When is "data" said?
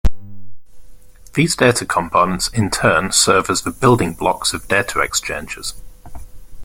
1.55-1.85, 4.67-4.99